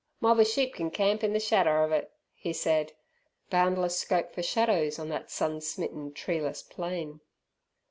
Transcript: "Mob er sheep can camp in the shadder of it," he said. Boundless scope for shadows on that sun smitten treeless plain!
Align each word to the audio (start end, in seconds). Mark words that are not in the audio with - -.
"Mob 0.19 0.39
er 0.39 0.45
sheep 0.45 0.73
can 0.73 0.89
camp 0.89 1.23
in 1.23 1.31
the 1.31 1.39
shadder 1.39 1.83
of 1.83 1.91
it," 1.91 2.11
he 2.33 2.53
said. 2.53 2.93
Boundless 3.51 3.99
scope 3.99 4.33
for 4.33 4.41
shadows 4.41 4.97
on 4.97 5.09
that 5.09 5.29
sun 5.29 5.61
smitten 5.61 6.11
treeless 6.11 6.63
plain! 6.63 7.21